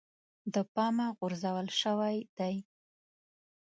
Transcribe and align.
د 0.53 0.55
پامه 0.73 1.07
غورځول 1.17 1.67
شوی 1.81 2.17
دی. 2.37 2.55